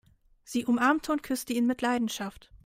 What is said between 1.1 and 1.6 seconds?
und küsste